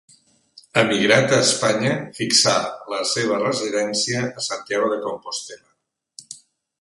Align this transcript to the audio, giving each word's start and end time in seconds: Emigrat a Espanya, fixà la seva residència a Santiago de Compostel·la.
Emigrat 0.83 1.33
a 1.35 1.41
Espanya, 1.47 1.91
fixà 2.19 2.55
la 2.93 3.01
seva 3.11 3.39
residència 3.43 4.23
a 4.41 4.47
Santiago 4.49 4.89
de 4.95 4.99
Compostel·la. 5.05 6.35